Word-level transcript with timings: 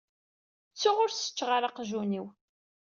Ttuɣ 0.71 0.97
ur 1.03 1.11
seččeɣ 1.13 1.49
ara 1.55 1.67
aqjun-iw. 1.69 2.25